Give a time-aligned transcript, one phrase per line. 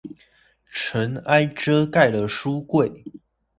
[0.73, 3.03] 塵埃遮蓋了書櫃